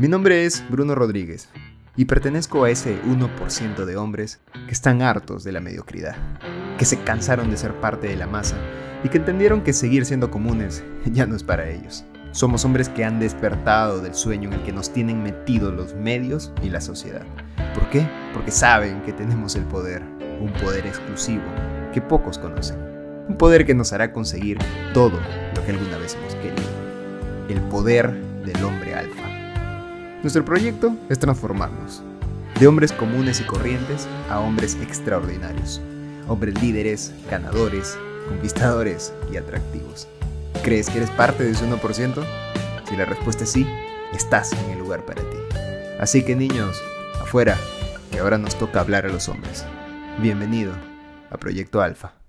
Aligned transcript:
Mi 0.00 0.08
nombre 0.08 0.46
es 0.46 0.64
Bruno 0.70 0.94
Rodríguez 0.94 1.50
y 1.94 2.06
pertenezco 2.06 2.64
a 2.64 2.70
ese 2.70 3.02
1% 3.02 3.84
de 3.84 3.98
hombres 3.98 4.40
que 4.64 4.72
están 4.72 5.02
hartos 5.02 5.44
de 5.44 5.52
la 5.52 5.60
mediocridad, 5.60 6.16
que 6.78 6.86
se 6.86 7.00
cansaron 7.00 7.50
de 7.50 7.58
ser 7.58 7.78
parte 7.82 8.08
de 8.08 8.16
la 8.16 8.26
masa 8.26 8.56
y 9.04 9.10
que 9.10 9.18
entendieron 9.18 9.60
que 9.60 9.74
seguir 9.74 10.06
siendo 10.06 10.30
comunes 10.30 10.82
ya 11.04 11.26
no 11.26 11.36
es 11.36 11.42
para 11.44 11.68
ellos. 11.68 12.06
Somos 12.30 12.64
hombres 12.64 12.88
que 12.88 13.04
han 13.04 13.20
despertado 13.20 14.00
del 14.00 14.14
sueño 14.14 14.48
en 14.48 14.54
el 14.54 14.62
que 14.62 14.72
nos 14.72 14.90
tienen 14.90 15.22
metidos 15.22 15.74
los 15.74 15.94
medios 15.94 16.50
y 16.62 16.70
la 16.70 16.80
sociedad. 16.80 17.26
¿Por 17.74 17.90
qué? 17.90 18.08
Porque 18.32 18.52
saben 18.52 19.02
que 19.02 19.12
tenemos 19.12 19.54
el 19.54 19.64
poder, 19.64 20.00
un 20.40 20.50
poder 20.62 20.86
exclusivo 20.86 21.44
que 21.92 22.00
pocos 22.00 22.38
conocen. 22.38 22.78
Un 23.28 23.36
poder 23.36 23.66
que 23.66 23.74
nos 23.74 23.92
hará 23.92 24.14
conseguir 24.14 24.56
todo 24.94 25.20
lo 25.54 25.62
que 25.62 25.72
alguna 25.72 25.98
vez 25.98 26.14
hemos 26.14 26.34
querido. 26.36 26.70
El 27.50 27.60
poder 27.68 28.10
del 28.46 28.64
hombre 28.64 28.94
alfa. 28.94 29.29
Nuestro 30.22 30.44
proyecto 30.44 30.94
es 31.08 31.18
transformarnos 31.18 32.02
de 32.58 32.66
hombres 32.66 32.92
comunes 32.92 33.40
y 33.40 33.44
corrientes 33.44 34.06
a 34.28 34.38
hombres 34.40 34.76
extraordinarios. 34.82 35.80
Hombres 36.28 36.60
líderes, 36.60 37.14
ganadores, 37.30 37.98
conquistadores 38.28 39.14
y 39.32 39.38
atractivos. 39.38 40.08
¿Crees 40.62 40.90
que 40.90 40.98
eres 40.98 41.10
parte 41.12 41.42
de 41.42 41.52
ese 41.52 41.64
1%? 41.64 42.24
Si 42.86 42.96
la 42.96 43.06
respuesta 43.06 43.44
es 43.44 43.50
sí, 43.50 43.66
estás 44.12 44.52
en 44.52 44.72
el 44.72 44.78
lugar 44.78 45.06
para 45.06 45.22
ti. 45.22 45.38
Así 45.98 46.22
que 46.22 46.36
niños, 46.36 46.78
afuera, 47.22 47.56
que 48.12 48.18
ahora 48.18 48.36
nos 48.36 48.56
toca 48.56 48.80
hablar 48.80 49.06
a 49.06 49.08
los 49.08 49.26
hombres. 49.30 49.64
Bienvenido 50.18 50.74
a 51.30 51.38
Proyecto 51.38 51.80
Alfa. 51.80 52.19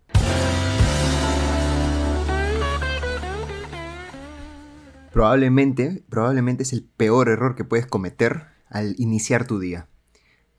Probablemente, 5.12 6.04
probablemente 6.10 6.64
es 6.64 6.72
el 6.74 6.84
peor 6.84 7.28
error 7.28 7.56
que 7.56 7.66
puedes 7.66 7.86
cometer 7.86 8.48
al 8.70 8.96
iniciar 8.98 9.46
tu 9.46 9.60
día. 9.60 9.88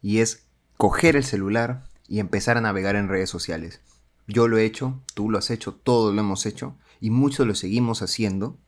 Y 0.02 0.18
es 0.18 0.44
coger 0.76 1.16
el 1.16 1.24
celular 1.24 1.84
y 2.06 2.18
empezar 2.18 2.58
a 2.58 2.60
navegar 2.60 2.96
en 2.96 3.08
redes 3.08 3.30
sociales. 3.30 3.80
Yo 4.26 4.48
lo 4.48 4.58
he 4.58 4.64
hecho, 4.64 5.00
tú 5.14 5.30
lo 5.30 5.38
has 5.38 5.50
hecho, 5.50 5.74
todos 5.74 6.14
lo 6.14 6.20
hemos 6.20 6.44
hecho 6.44 6.76
y 7.00 7.10
muchos 7.10 7.46
lo 7.46 7.54
seguimos 7.54 8.02
haciendo. 8.02 8.58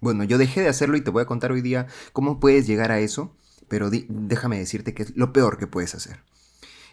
Bueno, 0.00 0.24
yo 0.24 0.38
dejé 0.38 0.60
de 0.60 0.68
hacerlo 0.68 0.96
y 0.96 1.00
te 1.00 1.10
voy 1.10 1.22
a 1.22 1.26
contar 1.26 1.50
hoy 1.50 1.62
día 1.62 1.88
cómo 2.12 2.38
puedes 2.38 2.66
llegar 2.66 2.92
a 2.92 3.00
eso, 3.00 3.36
pero 3.68 3.90
déjame 3.90 4.58
decirte 4.58 4.94
que 4.94 5.02
es 5.02 5.16
lo 5.16 5.32
peor 5.32 5.58
que 5.58 5.66
puedes 5.66 5.94
hacer. 5.94 6.22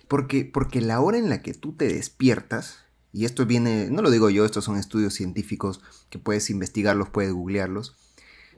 Porque, 0.07 0.45
porque 0.45 0.81
la 0.81 0.99
hora 0.99 1.17
en 1.17 1.29
la 1.29 1.41
que 1.41 1.53
tú 1.53 1.73
te 1.73 1.87
despiertas, 1.87 2.79
y 3.13 3.25
esto 3.25 3.45
viene, 3.45 3.89
no 3.91 4.01
lo 4.01 4.09
digo 4.09 4.29
yo, 4.29 4.45
estos 4.45 4.65
son 4.65 4.77
estudios 4.77 5.13
científicos 5.13 5.81
que 6.09 6.19
puedes 6.19 6.49
investigarlos, 6.49 7.09
puedes 7.09 7.33
googlearlos, 7.33 7.95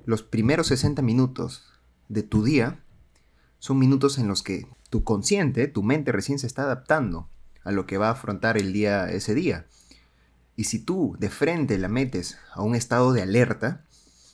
los 0.06 0.24
primeros 0.24 0.68
60 0.68 1.02
minutos 1.02 1.64
de 2.10 2.24
tu 2.24 2.44
día 2.44 2.80
son 3.60 3.80
minutos 3.80 4.18
en 4.18 4.28
los 4.28 4.44
que 4.44 4.68
tu 4.90 5.04
consciente, 5.04 5.68
tu 5.68 5.84
mente 5.84 6.12
recién 6.12 6.40
se 6.40 6.48
está 6.48 6.64
adaptando 6.64 7.30
a 7.64 7.72
lo 7.72 7.86
que 7.88 7.98
va 7.98 8.10
a 8.10 8.12
afrontar 8.12 8.58
el 8.58 8.74
día 8.74 9.10
ese 9.10 9.34
día. 9.34 9.66
Y 10.56 10.66
si 10.66 10.80
tú 10.80 11.16
de 11.20 11.30
frente 11.30 11.78
la 11.78 11.88
metes 11.88 12.38
a 12.52 12.62
un 12.62 12.76
estado 12.76 13.14
de 13.14 13.22
alerta, 13.22 13.86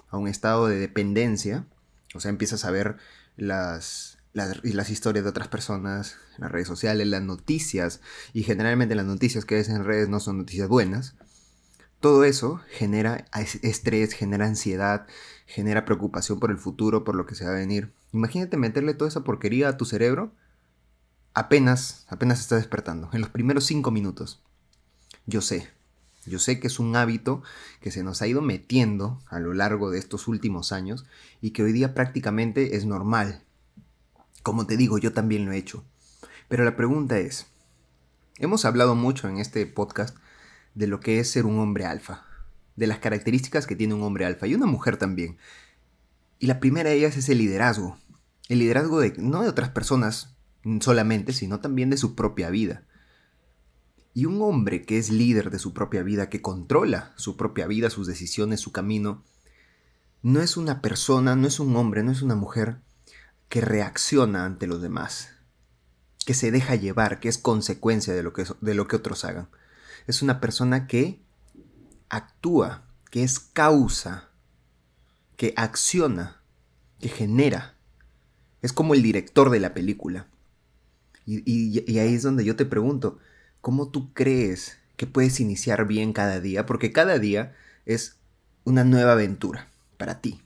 a 0.10 0.18
un 0.18 0.28
estado 0.28 0.68
de 0.68 0.78
dependencia, 0.78 1.66
o 2.16 2.20
sea, 2.20 2.30
empiezas 2.30 2.66
a 2.66 2.72
ver 2.72 2.98
las, 3.38 4.18
las, 4.34 4.64
las, 4.64 4.90
historias 4.90 5.24
de 5.24 5.30
otras 5.30 5.48
personas, 5.48 6.18
las 6.38 6.52
redes 6.52 6.68
sociales, 6.68 7.08
las 7.08 7.22
noticias, 7.22 8.02
y 8.34 8.44
generalmente 8.44 8.96
las 8.96 9.06
noticias 9.06 9.46
que 9.46 9.56
ves 9.56 9.70
en 9.70 9.86
redes 9.86 10.10
no 10.10 10.20
son 10.20 10.40
noticias 10.40 10.68
buenas, 10.68 11.16
todo 12.00 12.24
eso 12.24 12.62
genera 12.70 13.26
estrés, 13.62 14.14
genera 14.14 14.46
ansiedad, 14.46 15.08
genera 15.46 15.86
preocupación 15.86 16.40
por 16.40 16.52
el 16.52 16.58
futuro, 16.58 17.04
por 17.04 17.16
lo 17.16 17.26
que 17.26 17.36
se 17.36 17.46
va 17.46 17.52
a 17.52 17.56
venir. 17.56 17.92
Imagínate 18.14 18.58
meterle 18.58 18.94
toda 18.94 19.10
esa 19.10 19.24
porquería 19.24 19.70
a 19.70 19.78
tu 19.78 19.86
cerebro 19.86 20.32
apenas, 21.34 22.06
apenas 22.08 22.40
está 22.40 22.56
despertando, 22.56 23.10
en 23.14 23.22
los 23.22 23.30
primeros 23.30 23.66
cinco 23.66 23.92
minutos. 23.92 24.42
Yo 25.26 25.42
sé, 25.42 25.70
yo 26.26 26.40
sé 26.40 26.60
que 26.60 26.68
es 26.68 26.80
un 26.80 26.96
hábito 26.96 27.42
que 27.82 27.92
se 27.92 28.04
nos 28.04 28.22
ha 28.22 28.28
ido 28.28 28.42
metiendo 28.42 29.22
a 29.28 29.40
lo 29.40 29.54
largo 29.54 29.92
de 29.92 30.00
estos 30.00 30.28
últimos 30.28 30.72
años 30.72 31.06
y 31.42 31.52
que 31.52 31.64
hoy 31.64 31.72
día 31.72 31.94
prácticamente 31.94 32.76
es 32.76 32.86
normal. 32.86 33.44
Como 34.44 34.66
te 34.66 34.78
digo, 34.78 34.98
yo 34.98 35.14
también 35.14 35.46
lo 35.46 35.52
he 35.52 35.58
hecho. 35.58 35.84
Pero 36.48 36.64
la 36.64 36.76
pregunta 36.76 37.20
es, 37.20 37.48
hemos 38.38 38.66
hablado 38.66 38.96
mucho 38.96 39.28
en 39.28 39.38
este 39.38 39.66
podcast 39.66 40.18
de 40.76 40.88
lo 40.88 41.00
que 41.00 41.20
es 41.20 41.30
ser 41.30 41.46
un 41.46 41.60
hombre 41.60 41.86
alfa, 41.86 42.26
de 42.76 42.88
las 42.88 43.00
características 43.00 43.68
que 43.68 43.76
tiene 43.76 43.94
un 43.94 44.04
hombre 44.04 44.26
alfa 44.26 44.48
y 44.48 44.56
una 44.56 44.66
mujer 44.66 44.98
también. 44.98 45.38
Y 46.40 46.48
la 46.48 46.60
primera 46.60 46.90
de 46.90 46.98
ellas 46.98 47.18
es 47.18 47.30
el 47.30 47.38
liderazgo. 47.38 47.98
El 48.48 48.60
liderazgo 48.60 49.00
de 49.00 49.14
no 49.18 49.44
de 49.44 49.50
otras 49.50 49.70
personas 49.70 50.36
solamente, 50.82 51.34
sino 51.34 51.60
también 51.60 51.90
de 51.90 51.98
su 51.98 52.16
propia 52.16 52.50
vida. 52.50 52.84
Y 54.14 54.26
un 54.26 54.42
hombre 54.42 54.84
que 54.84 54.98
es 54.98 55.10
líder 55.10 55.52
de 55.52 55.60
su 55.60 55.74
propia 55.74 56.04
vida, 56.04 56.30
que 56.30 56.42
controla 56.42 57.14
su 57.16 57.38
propia 57.38 57.68
vida, 57.68 57.90
sus 57.90 58.08
decisiones, 58.08 58.60
su 58.60 58.72
camino, 58.72 59.24
no 60.22 60.42
es 60.42 60.58
una 60.58 60.82
persona, 60.82 61.36
no 61.36 61.48
es 61.48 61.60
un 61.60 61.76
hombre, 61.76 62.04
no 62.04 62.12
es 62.12 62.22
una 62.22 62.36
mujer 62.36 62.82
que 63.48 63.62
reacciona 63.62 64.46
ante 64.46 64.68
los 64.68 64.82
demás, 64.82 65.30
que 66.26 66.34
se 66.34 66.52
deja 66.52 66.76
llevar, 66.76 67.20
que 67.20 67.30
es 67.30 67.38
consecuencia 67.38 68.14
de 68.14 68.24
lo 68.24 68.34
que, 68.34 68.46
de 68.62 68.74
lo 68.74 68.88
que 68.88 68.96
otros 68.96 69.24
hagan. 69.26 69.50
Es 70.10 70.24
una 70.24 70.42
persona 70.42 70.88
que 70.88 71.22
actúa, 72.10 72.84
que 73.12 73.22
es 73.22 73.38
causa, 73.38 74.32
que 75.38 75.54
acciona, 75.56 76.42
que 77.00 77.10
genera. 77.10 77.78
Es 78.64 78.74
como 78.74 78.96
el 78.96 79.04
director 79.04 79.52
de 79.52 79.60
la 79.60 79.76
película. 79.76 80.26
Y, 81.28 81.88
ahí 82.00 82.16
es 82.16 82.24
donde 82.24 82.44
yo 82.44 82.56
te 82.56 82.66
pregunto, 82.66 83.20
¿cómo 83.62 83.92
tú 83.92 84.12
crees 84.16 84.80
que 84.98 85.06
puedes 85.06 85.40
iniciar 85.40 85.86
bien 85.86 86.12
cada 86.12 86.40
día? 86.40 86.66
Porque 86.66 86.92
cada 86.92 87.20
día 87.20 87.56
es 87.86 88.18
una 88.64 88.84
nueva 88.84 89.12
aventura 89.12 89.70
para 89.98 90.22
ti. 90.22 90.42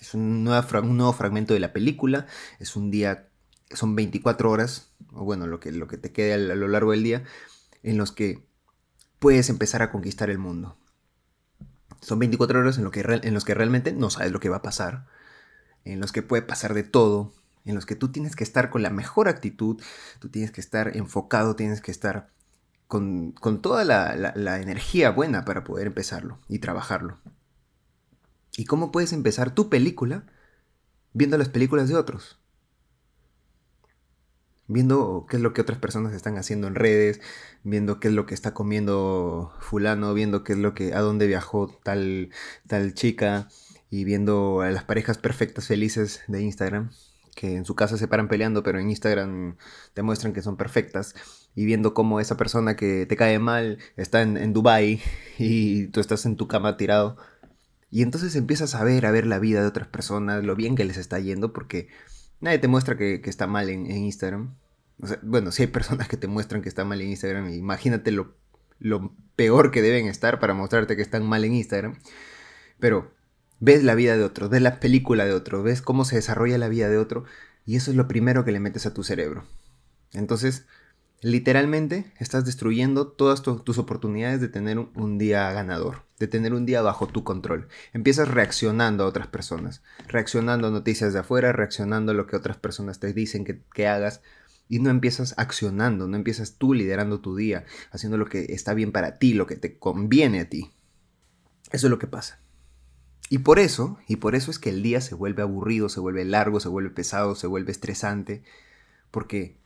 Es 0.00 0.14
un 0.14 0.44
nuevo, 0.44 0.66
un 0.80 0.96
nuevo 0.96 1.12
fragmento 1.12 1.52
de 1.52 1.60
la 1.60 1.74
película, 1.74 2.26
es 2.58 2.74
un 2.74 2.90
día, 2.90 3.28
son 3.70 3.94
24 3.94 4.50
horas, 4.50 4.92
o 5.12 5.24
bueno, 5.24 5.46
lo 5.46 5.60
que, 5.60 5.72
lo 5.72 5.88
que 5.88 5.98
te 5.98 6.10
quede 6.10 6.32
a 6.32 6.38
lo 6.38 6.68
largo 6.68 6.92
del 6.92 7.02
día, 7.02 7.24
en 7.82 7.98
los 7.98 8.12
que 8.12 8.48
puedes 9.18 9.50
empezar 9.50 9.82
a 9.82 9.90
conquistar 9.90 10.30
el 10.30 10.38
mundo. 10.38 10.76
Son 12.00 12.18
24 12.18 12.60
horas 12.60 12.78
en, 12.78 12.90
que, 12.90 13.00
en 13.22 13.34
los 13.34 13.44
que 13.44 13.54
realmente 13.54 13.92
no 13.92 14.10
sabes 14.10 14.32
lo 14.32 14.40
que 14.40 14.48
va 14.48 14.58
a 14.58 14.62
pasar, 14.62 15.06
en 15.84 16.00
los 16.00 16.12
que 16.12 16.22
puede 16.22 16.42
pasar 16.42 16.74
de 16.74 16.84
todo, 16.84 17.32
en 17.64 17.74
los 17.74 17.86
que 17.86 17.96
tú 17.96 18.08
tienes 18.08 18.36
que 18.36 18.44
estar 18.44 18.70
con 18.70 18.82
la 18.82 18.90
mejor 18.90 19.28
actitud, 19.28 19.82
tú 20.20 20.28
tienes 20.28 20.50
que 20.50 20.60
estar 20.60 20.96
enfocado, 20.96 21.56
tienes 21.56 21.80
que 21.80 21.90
estar 21.90 22.30
con, 22.86 23.34
toda 23.60 23.84
la 23.84 24.60
energía 24.60 25.10
buena 25.10 25.44
para 25.44 25.64
poder 25.64 25.88
empezarlo 25.88 26.38
y 26.48 26.60
trabajarlo. 26.60 27.18
¿Y 28.56 28.64
cómo 28.64 28.90
puedes 28.90 29.12
empezar 29.12 29.54
tu 29.54 29.68
película 29.68 30.24
viendo 31.12 31.38
las 31.38 31.48
películas 31.48 31.88
de 31.88 31.94
otros? 31.94 32.38
Viendo 34.68 35.26
qué 35.28 35.36
es 35.36 35.42
lo 35.42 35.52
que 35.52 35.62
otras 35.62 35.78
personas 35.78 36.12
están 36.14 36.36
haciendo 36.36 36.66
en 36.66 36.74
redes, 36.74 37.20
viendo 37.64 38.00
qué 38.00 38.08
es 38.08 38.14
lo 38.14 38.26
que 38.26 38.34
está 38.34 38.54
comiendo 38.54 39.52
fulano, 39.60 40.14
viendo 40.14 40.44
qué 40.44 40.52
es 40.52 40.58
lo 40.58 40.74
que 40.74 40.94
a 40.94 41.00
dónde 41.00 41.26
viajó 41.26 41.68
tal 41.82 42.30
tal 42.66 42.94
chica 42.94 43.48
y 43.90 44.04
viendo 44.04 44.60
a 44.60 44.70
las 44.70 44.84
parejas 44.84 45.18
perfectas 45.18 45.66
felices 45.68 46.20
de 46.28 46.42
Instagram 46.42 46.90
que 47.38 47.54
en 47.54 47.64
su 47.64 47.76
casa 47.76 47.96
se 47.96 48.08
paran 48.08 48.26
peleando, 48.26 48.64
pero 48.64 48.80
en 48.80 48.90
Instagram 48.90 49.56
te 49.94 50.02
muestran 50.02 50.32
que 50.32 50.42
son 50.42 50.56
perfectas, 50.56 51.14
y 51.54 51.66
viendo 51.66 51.94
cómo 51.94 52.18
esa 52.18 52.36
persona 52.36 52.74
que 52.74 53.06
te 53.06 53.16
cae 53.16 53.38
mal 53.38 53.78
está 53.96 54.22
en, 54.22 54.36
en 54.36 54.52
Dubai 54.52 55.00
y 55.38 55.86
tú 55.88 56.00
estás 56.00 56.26
en 56.26 56.36
tu 56.36 56.48
cama 56.48 56.76
tirado. 56.76 57.16
Y 57.90 58.02
entonces 58.02 58.34
empiezas 58.36 58.74
a 58.74 58.84
ver, 58.84 59.06
a 59.06 59.12
ver 59.12 59.24
la 59.26 59.38
vida 59.38 59.60
de 59.60 59.68
otras 59.68 59.86
personas, 59.86 60.44
lo 60.44 60.56
bien 60.56 60.74
que 60.74 60.84
les 60.84 60.96
está 60.96 61.20
yendo, 61.20 61.52
porque 61.52 61.88
nadie 62.40 62.58
te 62.58 62.68
muestra 62.68 62.96
que, 62.96 63.20
está 63.24 63.46
mal 63.46 63.68
en, 63.68 63.90
Instagram. 63.90 64.54
bueno, 65.22 65.52
si 65.52 65.62
hay 65.62 65.68
personas 65.68 66.08
que 66.08 66.16
te 66.16 66.26
muestran 66.26 66.62
que 66.62 66.68
está 66.68 66.84
mal 66.84 67.00
en 67.00 67.08
Instagram, 67.08 67.48
imagínate 67.50 68.10
lo, 68.10 68.34
lo 68.78 69.14
peor 69.36 69.70
que 69.70 69.82
deben 69.82 70.06
estar 70.06 70.38
para 70.40 70.54
mostrarte 70.54 70.96
que 70.96 71.02
están 71.02 71.26
mal 71.26 71.44
en 71.44 71.54
Instagram. 71.54 71.98
Pero 72.78 73.12
ves 73.60 73.82
la 73.82 73.94
vida 73.94 74.16
de 74.16 74.24
otro, 74.24 74.48
ves 74.48 74.62
la 74.62 74.80
película 74.80 75.24
de 75.24 75.32
otro, 75.32 75.62
ves 75.62 75.82
cómo 75.82 76.04
se 76.04 76.16
desarrolla 76.16 76.58
la 76.58 76.68
vida 76.68 76.88
de 76.88 76.98
otro 76.98 77.24
y 77.66 77.76
eso 77.76 77.90
es 77.90 77.96
lo 77.96 78.08
primero 78.08 78.44
que 78.44 78.52
le 78.52 78.60
metes 78.60 78.86
a 78.86 78.94
tu 78.94 79.02
cerebro. 79.02 79.44
Entonces, 80.12 80.66
literalmente 81.20 82.12
estás 82.18 82.44
destruyendo 82.44 83.08
todas 83.08 83.42
tus 83.42 83.78
oportunidades 83.78 84.40
de 84.40 84.48
tener 84.48 84.78
un, 84.78 85.18
día 85.18 85.50
ganador, 85.52 86.04
de 86.18 86.28
tener 86.28 86.54
un 86.54 86.66
día 86.66 86.82
bajo 86.82 87.06
tu 87.06 87.24
control. 87.24 87.68
Empiezas 87.92 88.28
reaccionando 88.28 89.04
a 89.04 89.06
otras 89.06 89.26
personas, 89.26 89.82
reaccionando 90.06 90.68
a 90.68 90.70
noticias 90.70 91.12
de 91.12 91.20
afuera, 91.20 91.52
reaccionando 91.52 92.12
a 92.12 92.14
lo 92.14 92.26
que 92.26 92.36
otras 92.36 92.56
personas 92.56 93.00
te 93.00 93.12
dicen 93.12 93.44
que, 93.44 93.60
que 93.74 93.88
hagas. 93.88 94.20
Y 94.70 94.80
no 94.80 94.90
empiezas 94.90 95.34
accionando, 95.38 96.06
no 96.08 96.16
empiezas 96.16 96.58
tú 96.58 96.74
liderando 96.74 97.20
tu 97.20 97.34
día, 97.34 97.64
haciendo 97.90 98.18
lo 98.18 98.26
que 98.26 98.52
está 98.52 98.74
bien 98.74 98.92
para 98.92 99.18
ti, 99.18 99.32
lo 99.32 99.46
que 99.46 99.56
te 99.56 99.78
conviene 99.78 100.40
a 100.40 100.48
ti. 100.50 100.70
Eso 101.70 101.86
es 101.86 101.90
lo 101.90 101.98
que 101.98 102.06
pasa. 102.06 102.38
Y 103.30 103.38
por 103.38 103.58
eso, 103.58 103.98
y 104.06 104.16
por 104.16 104.34
eso 104.34 104.50
es 104.50 104.58
que 104.58 104.70
el 104.70 104.82
día 104.82 105.00
se 105.00 105.14
vuelve 105.14 105.42
aburrido, 105.42 105.88
se 105.88 106.00
vuelve 106.00 106.24
largo, 106.26 106.60
se 106.60 106.68
vuelve 106.68 106.90
pesado, 106.90 107.34
se 107.34 107.46
vuelve 107.46 107.72
estresante, 107.72 108.42
porque 109.10 109.57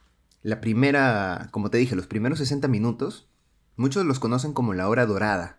la 0.43 0.61
primera, 0.61 1.49
como 1.51 1.71
te 1.71 1.79
dije, 1.79 1.97
los 1.97 2.07
primeros 2.07 2.39
60 2.39 2.69
minutos, 2.69 3.29
muchos 3.77 4.05
los 4.05 4.19
conocen 4.19 4.53
como 4.53 4.75
la 4.75 4.89
hora 4.89 5.07
dorada, 5.07 5.59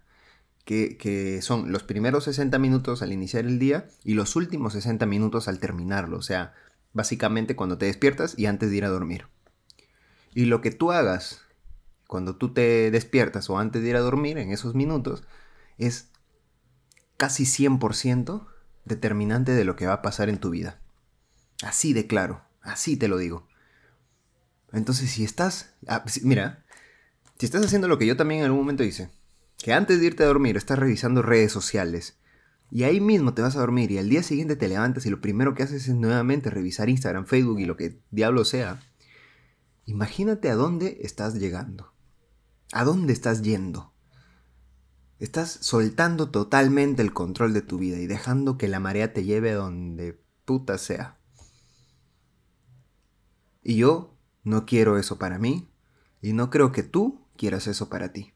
que, 0.65 0.97
que, 0.97 1.41
son 1.41 1.71
los 1.71 1.83
primeros 1.83 2.25
60 2.25 2.57
minutos 2.59 3.01
al 3.01 3.12
iniciar 3.12 3.45
el 3.45 3.59
día 3.59 3.88
y 4.03 4.13
los 4.13 4.35
últimos 4.35 4.74
60 4.74 5.06
minutos 5.06 5.47
al 5.47 5.59
terminarlo, 5.59 6.18
o 6.18 6.21
sea, 6.21 6.53
básicamente 6.94 7.56
cuando 7.56 7.77
te 7.77 7.85
despiertas 7.85 8.38
y 8.38 8.45
antes 8.45 8.69
de 8.69 8.77
ir 8.77 8.85
a 8.85 8.89
dormir. 8.89 9.27
Y 10.33 10.45
lo 10.45 10.62
que 10.62 10.71
tú 10.71 10.91
hagas 10.91 11.41
cuando 12.07 12.35
tú 12.35 12.53
te 12.53 12.91
despiertas 12.91 13.50
o 13.50 13.57
antes 13.57 13.81
de 13.81 13.89
ir 13.89 13.95
a 13.95 14.01
dormir 14.01 14.38
en 14.38 14.51
esos 14.51 14.75
minutos 14.75 15.24
es 15.77 16.09
casi 17.18 17.45
100% 17.45 18.47
determinante 18.85 19.53
de 19.53 19.63
lo 19.63 19.75
que 19.75 19.88
va 19.88 19.94
a 19.94 20.01
pasar 20.01 20.30
en 20.30 20.38
tu 20.38 20.50
vida. 20.50 20.80
Así 21.63 21.94
de 21.94 22.07
claro, 22.07 22.41
así 22.62 22.97
te 22.97 23.07
lo 23.07 23.18
digo. 23.18 23.47
Entonces, 24.73 25.11
si 25.11 25.23
estás, 25.23 25.73
ah, 25.87 26.03
mira, 26.23 26.65
si 27.37 27.45
estás 27.45 27.63
haciendo 27.65 27.87
lo 27.87 27.97
que 27.97 28.07
yo 28.07 28.17
también 28.17 28.39
en 28.39 28.45
algún 28.45 28.61
momento 28.61 28.83
hice, 28.83 29.09
que 29.57 29.71
antes 29.71 29.99
de 29.99 30.07
irte 30.07 30.23
a 30.23 30.27
dormir 30.27 30.57
estás 30.57 30.79
revisando 30.79 31.21
redes 31.21 31.51
sociales, 31.51 32.17
y 32.71 32.83
ahí 32.83 32.99
mismo 32.99 33.35
te 33.35 33.43
vas 33.43 33.55
a 33.55 33.59
dormir 33.59 33.91
y 33.91 33.99
al 33.99 34.09
día 34.09 34.23
siguiente 34.23 34.55
te 34.55 34.67
levantas 34.67 35.05
y 35.05 35.11
lo 35.11 35.21
primero 35.21 35.53
que 35.53 35.61
haces 35.61 35.87
es 35.87 35.93
nuevamente 35.93 36.49
revisar 36.49 36.89
Instagram, 36.89 37.27
Facebook 37.27 37.59
y 37.59 37.65
lo 37.65 37.77
que 37.77 38.01
diablo 38.09 38.45
sea, 38.45 38.81
imagínate 39.85 40.49
a 40.49 40.55
dónde 40.55 40.97
estás 41.01 41.35
llegando. 41.35 41.93
¿A 42.71 42.83
dónde 42.83 43.13
estás 43.13 43.43
yendo? 43.43 43.93
Estás 45.19 45.51
soltando 45.61 46.31
totalmente 46.31 47.03
el 47.03 47.13
control 47.13 47.53
de 47.53 47.61
tu 47.61 47.77
vida 47.77 47.99
y 47.99 48.07
dejando 48.07 48.57
que 48.57 48.67
la 48.67 48.79
marea 48.79 49.13
te 49.13 49.23
lleve 49.23 49.51
a 49.51 49.55
donde 49.55 50.19
puta 50.43 50.79
sea. 50.79 51.19
Y 53.61 53.75
yo 53.75 54.12
no 54.44 54.66
quiero 54.66 54.98
eso 54.98 55.18
para 55.18 55.40
mí 55.40 55.69
y 56.22 56.34
no 56.34 56.50
creo 56.50 56.72
que 56.72 56.84
tú 56.84 57.25
quieras 57.38 57.68
eso 57.68 57.90
para 57.90 58.12
ti. 58.12 58.34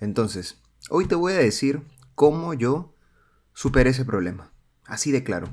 Entonces, 0.00 0.60
hoy 0.90 1.06
te 1.06 1.14
voy 1.14 1.32
a 1.32 1.38
decir 1.38 1.82
cómo 2.14 2.54
yo 2.54 2.94
superé 3.52 3.90
ese 3.90 4.04
problema. 4.04 4.52
Así 4.84 5.12
de 5.12 5.24
claro. 5.24 5.48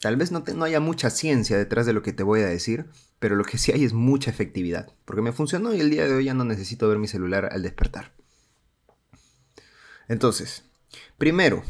Tal 0.00 0.16
vez 0.16 0.30
no, 0.30 0.44
no, 0.54 0.64
haya 0.64 0.80
mucha 0.80 1.10
ciencia 1.10 1.56
detrás 1.56 1.86
de 1.86 1.92
lo 1.92 2.02
que 2.02 2.12
te 2.12 2.22
voy 2.22 2.40
a 2.40 2.46
decir, 2.46 2.86
pero 3.18 3.34
lo 3.34 3.44
que 3.44 3.58
sí 3.58 3.72
hay 3.72 3.84
es 3.84 3.92
mucha 3.92 4.30
efectividad, 4.30 4.92
porque 5.04 5.22
me 5.22 5.32
funcionó 5.32 5.74
y 5.74 5.80
el 5.80 5.90
día 5.90 6.06
de 6.06 6.14
hoy 6.14 6.24
ya 6.26 6.34
no 6.34 6.44
necesito 6.44 6.88
ver 6.88 6.98
mi 6.98 7.08
celular 7.08 7.48
al 7.50 7.62
despertar. 7.62 8.12
Entonces, 10.08 10.64
primero, 11.18 11.64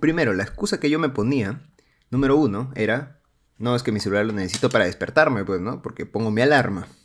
primero, 0.00 0.32
la 0.32 0.44
excusa 0.44 0.80
que 0.80 0.90
yo 0.90 0.98
me 0.98 1.08
ponía, 1.08 1.68
número 2.10 2.36
uno, 2.36 2.72
era, 2.74 3.17
no 3.58 3.74
es 3.74 3.82
que 3.82 3.92
mi 3.92 4.00
celular 4.00 4.26
lo 4.26 4.32
necesito 4.32 4.70
para 4.70 4.84
despertarme, 4.84 5.44
pues, 5.44 5.60
¿no? 5.60 5.82
Porque 5.82 6.06
pongo 6.06 6.30
mi 6.30 6.42
alarma. 6.42 6.88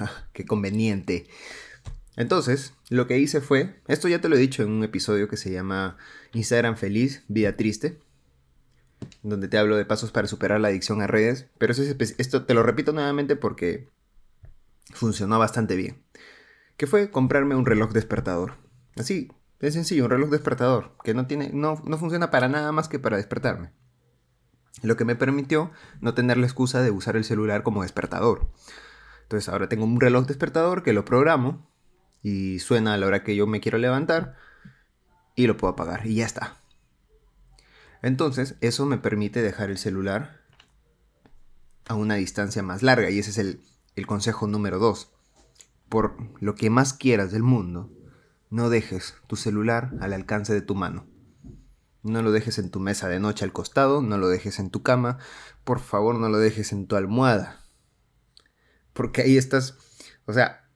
Ah, 0.00 0.28
qué 0.32 0.46
conveniente. 0.46 1.26
Entonces, 2.14 2.72
lo 2.88 3.08
que 3.08 3.18
hice 3.18 3.40
fue, 3.40 3.80
esto 3.88 4.06
ya 4.06 4.20
te 4.20 4.28
lo 4.28 4.36
he 4.36 4.38
dicho 4.38 4.62
en 4.62 4.70
un 4.70 4.84
episodio 4.84 5.26
que 5.26 5.36
se 5.36 5.50
llama 5.50 5.96
Instagram 6.34 6.76
feliz, 6.76 7.24
vida 7.26 7.56
triste, 7.56 7.98
donde 9.24 9.48
te 9.48 9.58
hablo 9.58 9.76
de 9.76 9.84
pasos 9.84 10.12
para 10.12 10.28
superar 10.28 10.60
la 10.60 10.68
adicción 10.68 11.02
a 11.02 11.08
redes, 11.08 11.48
pero 11.58 11.72
esto 11.72 12.44
te 12.44 12.54
lo 12.54 12.62
repito 12.62 12.92
nuevamente 12.92 13.34
porque 13.34 13.88
funcionó 14.94 15.38
bastante 15.40 15.74
bien. 15.74 16.00
Que 16.76 16.86
fue 16.86 17.10
comprarme 17.10 17.56
un 17.56 17.66
reloj 17.66 17.92
despertador. 17.92 18.54
Así, 18.96 19.32
es 19.58 19.74
sencillo, 19.74 20.04
un 20.04 20.10
reloj 20.10 20.30
despertador, 20.30 20.92
que 21.02 21.14
no, 21.14 21.26
tiene, 21.26 21.50
no, 21.52 21.82
no 21.84 21.98
funciona 21.98 22.30
para 22.30 22.48
nada 22.48 22.70
más 22.70 22.88
que 22.88 23.00
para 23.00 23.16
despertarme. 23.16 23.72
Lo 24.82 24.96
que 24.96 25.04
me 25.04 25.16
permitió 25.16 25.70
no 26.00 26.14
tener 26.14 26.36
la 26.36 26.46
excusa 26.46 26.82
de 26.82 26.90
usar 26.90 27.16
el 27.16 27.24
celular 27.24 27.62
como 27.62 27.82
despertador. 27.82 28.48
Entonces 29.22 29.48
ahora 29.48 29.68
tengo 29.68 29.84
un 29.84 30.00
reloj 30.00 30.26
despertador 30.26 30.82
que 30.82 30.92
lo 30.92 31.04
programo 31.04 31.66
y 32.22 32.58
suena 32.60 32.94
a 32.94 32.96
la 32.96 33.06
hora 33.06 33.24
que 33.24 33.36
yo 33.36 33.46
me 33.46 33.60
quiero 33.60 33.78
levantar 33.78 34.36
y 35.34 35.46
lo 35.46 35.56
puedo 35.56 35.72
apagar 35.72 36.06
y 36.06 36.16
ya 36.16 36.26
está. 36.26 36.56
Entonces 38.02 38.56
eso 38.60 38.86
me 38.86 38.98
permite 38.98 39.42
dejar 39.42 39.70
el 39.70 39.78
celular 39.78 40.40
a 41.86 41.94
una 41.94 42.14
distancia 42.14 42.62
más 42.62 42.82
larga 42.82 43.10
y 43.10 43.18
ese 43.18 43.30
es 43.30 43.38
el, 43.38 43.60
el 43.96 44.06
consejo 44.06 44.46
número 44.46 44.78
2. 44.78 45.10
Por 45.88 46.16
lo 46.40 46.54
que 46.54 46.70
más 46.70 46.92
quieras 46.92 47.32
del 47.32 47.42
mundo, 47.42 47.90
no 48.50 48.70
dejes 48.70 49.14
tu 49.26 49.36
celular 49.36 49.92
al 50.00 50.12
alcance 50.12 50.54
de 50.54 50.62
tu 50.62 50.74
mano. 50.74 51.06
No 52.08 52.22
lo 52.22 52.32
dejes 52.32 52.58
en 52.58 52.70
tu 52.70 52.80
mesa 52.80 53.08
de 53.08 53.20
noche 53.20 53.44
al 53.44 53.52
costado, 53.52 54.02
no 54.02 54.18
lo 54.18 54.28
dejes 54.28 54.58
en 54.58 54.70
tu 54.70 54.82
cama, 54.82 55.18
por 55.64 55.80
favor 55.80 56.16
no 56.16 56.28
lo 56.28 56.38
dejes 56.38 56.72
en 56.72 56.86
tu 56.86 56.96
almohada. 56.96 57.60
Porque 58.92 59.22
ahí 59.22 59.36
estás, 59.36 59.76
o 60.26 60.32
sea, 60.32 60.68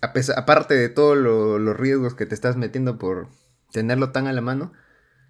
aparte 0.00 0.74
de 0.74 0.88
todos 0.88 1.16
los 1.16 1.76
riesgos 1.76 2.14
que 2.14 2.26
te 2.26 2.34
estás 2.34 2.56
metiendo 2.56 2.98
por 2.98 3.28
tenerlo 3.72 4.12
tan 4.12 4.26
a 4.26 4.32
la 4.32 4.40
mano, 4.40 4.72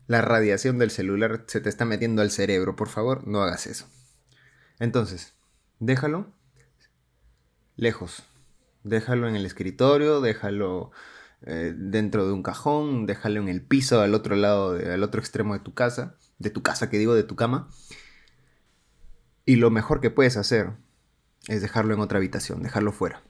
la 0.06 0.22
radiación 0.22 0.78
del 0.78 0.90
celular 0.90 1.44
se 1.48 1.60
te 1.60 1.68
está 1.68 1.84
metiendo 1.84 2.22
al 2.22 2.30
cerebro. 2.30 2.76
Por 2.76 2.88
favor, 2.88 3.26
no 3.26 3.42
hagas 3.42 3.66
eso. 3.66 3.86
Entonces, 4.78 5.34
déjalo 5.80 6.32
lejos. 7.76 8.24
Déjalo 8.84 9.28
en 9.28 9.36
el 9.36 9.44
escritorio, 9.44 10.20
déjalo 10.20 10.92
eh, 11.46 11.72
dentro 11.76 12.26
de 12.26 12.32
un 12.32 12.42
cajón, 12.42 13.06
déjalo 13.06 13.40
en 13.40 13.48
el 13.48 13.62
piso 13.62 14.00
al 14.00 14.14
otro 14.14 14.36
lado, 14.36 14.72
al 14.72 15.02
otro 15.02 15.20
extremo 15.20 15.54
de 15.54 15.60
tu 15.60 15.74
casa, 15.74 16.16
de 16.38 16.50
tu 16.50 16.62
casa 16.62 16.90
que 16.90 16.98
digo, 16.98 17.14
de 17.14 17.24
tu 17.24 17.36
cama. 17.36 17.68
Y 19.44 19.56
lo 19.56 19.70
mejor 19.70 20.00
que 20.00 20.10
puedes 20.10 20.36
hacer 20.36 20.72
es 21.46 21.62
dejarlo 21.62 21.94
en 21.94 22.00
otra 22.00 22.18
habitación, 22.18 22.62
dejarlo 22.62 22.92
fuera. 22.92 23.22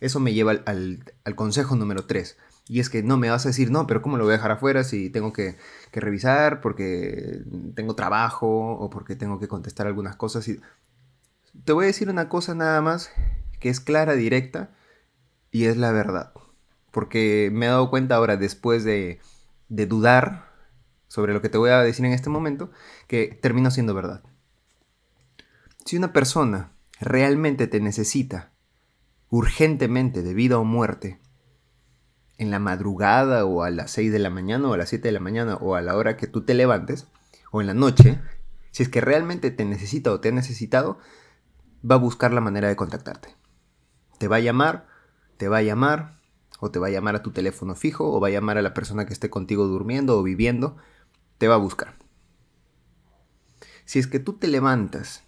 Eso 0.00 0.20
me 0.20 0.32
lleva 0.32 0.52
al, 0.66 1.04
consejo 1.34 1.76
número 1.76 2.04
3. 2.04 2.36
Y 2.68 2.80
es 2.80 2.90
que 2.90 3.02
no 3.02 3.16
me 3.16 3.30
vas 3.30 3.46
a 3.46 3.48
decir, 3.48 3.70
no, 3.70 3.86
pero 3.86 4.02
¿cómo 4.02 4.18
lo 4.18 4.24
voy 4.24 4.34
a 4.34 4.36
dejar 4.36 4.50
afuera 4.50 4.84
si 4.84 5.10
tengo 5.10 5.32
que, 5.32 5.56
revisar 5.92 6.60
porque 6.60 7.42
tengo 7.74 7.94
trabajo 7.94 8.72
o 8.72 8.90
porque 8.90 9.16
tengo 9.16 9.40
que 9.40 9.48
contestar 9.48 9.86
algunas 9.86 10.16
cosas? 10.16 10.46
Y... 10.48 10.60
Te 11.64 11.72
voy 11.72 11.84
a 11.84 11.86
decir 11.86 12.10
una 12.10 12.28
cosa 12.28 12.54
nada 12.54 12.80
más 12.82 13.10
que 13.58 13.70
es 13.70 13.80
clara, 13.80 14.14
directa 14.14 14.70
y 15.50 15.64
es 15.64 15.76
la 15.76 15.90
verdad. 15.90 16.32
Porque 16.90 17.50
me 17.52 17.66
he 17.66 17.68
dado 17.68 17.90
cuenta 17.90 18.16
ahora, 18.16 18.36
después 18.36 18.84
de, 18.84 19.20
dudar 19.68 20.48
sobre 21.08 21.32
lo 21.32 21.42
que 21.42 21.48
te 21.48 21.58
voy 21.58 21.70
a 21.70 21.80
decir 21.80 22.04
en 22.04 22.12
este 22.12 22.30
momento, 22.30 22.70
que 23.06 23.38
termino 23.40 23.70
siendo 23.70 23.94
verdad. 23.94 24.22
Si 25.84 25.96
una 25.96 26.12
persona 26.12 26.72
realmente 27.00 27.66
te 27.66 27.80
necesita 27.80 28.50
urgentemente 29.30 30.22
de 30.22 30.34
vida 30.34 30.58
o 30.58 30.64
muerte, 30.64 31.20
en 32.38 32.50
la 32.50 32.60
madrugada 32.60 33.44
o 33.44 33.62
a 33.62 33.70
las 33.70 33.90
6 33.90 34.12
de 34.12 34.20
la 34.20 34.30
mañana 34.30 34.68
o 34.68 34.74
a 34.74 34.76
las 34.76 34.88
7 34.88 35.08
de 35.08 35.12
la 35.12 35.20
mañana 35.20 35.56
o 35.56 35.74
a 35.74 35.82
la 35.82 35.96
hora 35.96 36.16
que 36.16 36.28
tú 36.28 36.44
te 36.44 36.54
levantes 36.54 37.08
o 37.50 37.60
en 37.60 37.66
la 37.66 37.74
noche, 37.74 38.20
si 38.70 38.84
es 38.84 38.88
que 38.88 39.00
realmente 39.00 39.50
te 39.50 39.64
necesita 39.64 40.12
o 40.12 40.20
te 40.20 40.28
ha 40.28 40.32
necesitado, 40.32 40.98
va 41.88 41.96
a 41.96 41.98
buscar 41.98 42.32
la 42.32 42.40
manera 42.40 42.68
de 42.68 42.76
contactarte. 42.76 43.34
Te 44.18 44.28
va 44.28 44.36
a 44.36 44.40
llamar, 44.40 44.86
te 45.36 45.48
va 45.48 45.58
a 45.58 45.62
llamar, 45.62 46.17
o 46.58 46.70
te 46.70 46.78
va 46.78 46.88
a 46.88 46.90
llamar 46.90 47.16
a 47.16 47.22
tu 47.22 47.30
teléfono 47.30 47.74
fijo, 47.74 48.12
o 48.12 48.20
va 48.20 48.28
a 48.28 48.30
llamar 48.30 48.58
a 48.58 48.62
la 48.62 48.74
persona 48.74 49.06
que 49.06 49.12
esté 49.12 49.30
contigo 49.30 49.66
durmiendo 49.66 50.18
o 50.18 50.22
viviendo, 50.22 50.76
te 51.38 51.48
va 51.48 51.54
a 51.54 51.58
buscar. 51.58 51.94
Si 53.84 53.98
es 53.98 54.06
que 54.06 54.18
tú 54.18 54.34
te 54.34 54.48
levantas 54.48 55.24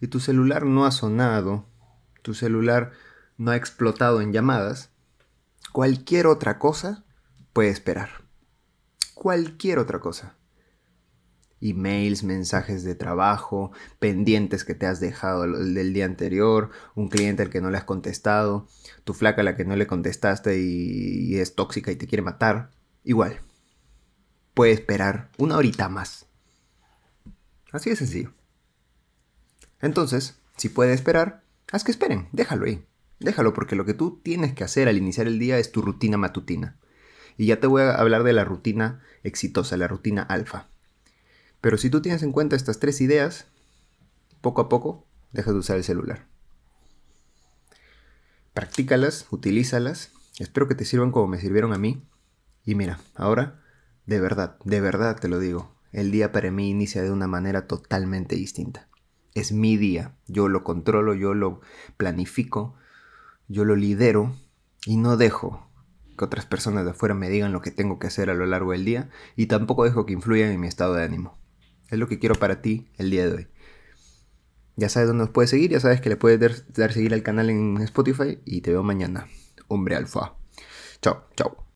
y 0.00 0.06
tu 0.06 0.20
celular 0.20 0.64
no 0.64 0.86
ha 0.86 0.90
sonado, 0.92 1.66
tu 2.22 2.34
celular 2.34 2.92
no 3.36 3.50
ha 3.50 3.56
explotado 3.56 4.20
en 4.20 4.32
llamadas, 4.32 4.90
cualquier 5.72 6.26
otra 6.26 6.58
cosa 6.58 7.04
puede 7.52 7.70
esperar. 7.70 8.24
Cualquier 9.14 9.78
otra 9.78 10.00
cosa. 10.00 10.36
Emails, 11.60 12.24
mensajes 12.24 12.84
de 12.84 12.94
trabajo, 12.94 13.72
pendientes 13.98 14.64
que 14.64 14.74
te 14.74 14.86
has 14.86 15.00
dejado 15.00 15.46
del 15.46 15.92
día 15.92 16.04
anterior, 16.04 16.70
un 16.94 17.08
cliente 17.08 17.42
al 17.42 17.50
que 17.50 17.60
no 17.60 17.70
le 17.70 17.78
has 17.78 17.84
contestado, 17.84 18.66
tu 19.04 19.14
flaca 19.14 19.42
a 19.42 19.44
la 19.44 19.56
que 19.56 19.64
no 19.64 19.76
le 19.76 19.86
contestaste 19.86 20.60
y, 20.60 21.34
y 21.34 21.38
es 21.38 21.54
tóxica 21.54 21.92
y 21.92 21.96
te 21.96 22.06
quiere 22.06 22.22
matar. 22.22 22.70
Igual. 23.04 23.40
Puede 24.54 24.72
esperar 24.72 25.30
una 25.38 25.56
horita 25.56 25.88
más. 25.88 26.26
Así 27.72 27.90
de 27.90 27.96
sencillo. 27.96 28.32
Entonces, 29.80 30.36
si 30.56 30.68
puede 30.68 30.92
esperar, 30.92 31.42
Haz 31.72 31.84
que 31.84 31.92
esperen, 31.92 32.28
déjalo 32.32 32.66
ahí. 32.66 32.84
Déjalo 33.20 33.52
porque 33.52 33.76
lo 33.76 33.84
que 33.84 33.94
tú 33.94 34.20
tienes 34.22 34.54
que 34.54 34.64
hacer 34.64 34.88
al 34.88 34.96
iniciar 34.96 35.26
el 35.26 35.38
día 35.38 35.58
es 35.58 35.70
tu 35.70 35.82
rutina 35.82 36.16
matutina. 36.16 36.76
Y 37.36 37.46
ya 37.46 37.60
te 37.60 37.66
voy 37.66 37.82
a 37.82 37.94
hablar 37.94 38.24
de 38.24 38.32
la 38.32 38.44
rutina 38.44 39.02
exitosa, 39.22 39.76
la 39.76 39.86
rutina 39.86 40.22
alfa. 40.22 40.68
Pero 41.60 41.76
si 41.78 41.90
tú 41.90 42.00
tienes 42.00 42.22
en 42.22 42.32
cuenta 42.32 42.56
estas 42.56 42.78
tres 42.78 43.00
ideas, 43.00 43.46
poco 44.40 44.62
a 44.62 44.68
poco 44.68 45.06
dejas 45.32 45.52
de 45.52 45.60
usar 45.60 45.76
el 45.76 45.84
celular. 45.84 46.26
Practícalas, 48.54 49.26
utilízalas. 49.30 50.12
Espero 50.38 50.68
que 50.68 50.74
te 50.74 50.84
sirvan 50.84 51.12
como 51.12 51.28
me 51.28 51.40
sirvieron 51.40 51.72
a 51.72 51.78
mí. 51.78 52.02
Y 52.64 52.74
mira, 52.74 52.98
ahora 53.14 53.62
De 54.06 54.18
verdad, 54.18 54.56
de 54.64 54.80
verdad 54.80 55.20
te 55.20 55.28
lo 55.28 55.38
digo. 55.38 55.76
El 55.92 56.10
día 56.10 56.32
para 56.32 56.50
mí 56.50 56.70
inicia 56.70 57.02
de 57.02 57.10
una 57.10 57.28
manera 57.28 57.66
totalmente 57.66 58.34
distinta. 58.34 58.88
Es 59.34 59.52
mi 59.52 59.76
día. 59.76 60.16
Yo 60.26 60.48
lo 60.48 60.64
controlo, 60.64 61.14
yo 61.14 61.34
lo 61.34 61.60
planifico, 61.96 62.74
yo 63.46 63.64
lo 63.64 63.76
lidero 63.76 64.34
y 64.84 64.96
no 64.96 65.16
dejo 65.16 65.70
que 66.16 66.24
otras 66.24 66.46
personas 66.46 66.84
de 66.84 66.90
afuera 66.90 67.14
me 67.14 67.28
digan 67.28 67.52
lo 67.52 67.62
que 67.62 67.70
tengo 67.70 67.98
que 67.98 68.08
hacer 68.08 68.30
a 68.30 68.34
lo 68.34 68.46
largo 68.46 68.72
del 68.72 68.84
día 68.84 69.10
y 69.36 69.46
tampoco 69.46 69.84
dejo 69.84 70.06
que 70.06 70.12
influyan 70.12 70.50
en 70.50 70.60
mi 70.60 70.66
estado 70.66 70.94
de 70.94 71.04
ánimo. 71.04 71.39
Es 71.90 71.98
lo 71.98 72.08
que 72.08 72.18
quiero 72.18 72.34
para 72.34 72.62
ti 72.62 72.86
el 72.98 73.10
día 73.10 73.26
de 73.26 73.34
hoy. 73.34 73.48
Ya 74.76 74.88
sabes 74.88 75.08
dónde 75.08 75.24
nos 75.24 75.30
puedes 75.30 75.50
seguir, 75.50 75.70
ya 75.70 75.80
sabes 75.80 76.00
que 76.00 76.08
le 76.08 76.16
puedes 76.16 76.40
dar, 76.40 76.52
dar 76.68 76.92
seguir 76.92 77.12
al 77.12 77.22
canal 77.22 77.50
en 77.50 77.76
Spotify 77.82 78.38
y 78.44 78.62
te 78.62 78.70
veo 78.70 78.82
mañana. 78.82 79.26
Hombre 79.68 79.96
alfa. 79.96 80.34
Chao, 81.02 81.26
chao. 81.36 81.60